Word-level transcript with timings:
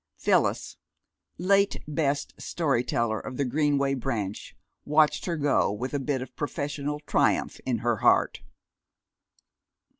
Phyllis, 0.17 0.77
late 1.37 1.83
best 1.87 2.33
story 2.41 2.83
teller 2.83 3.19
of 3.19 3.37
the 3.37 3.45
Greenway 3.45 3.93
Branch, 3.93 4.55
watched 4.83 5.25
her 5.27 5.37
go 5.37 5.71
with 5.71 5.93
a 5.93 5.99
bit 5.99 6.23
of 6.23 6.35
professional 6.35 6.99
triumph 7.01 7.59
in 7.67 7.77
her 7.85 7.97
heart. 7.97 8.41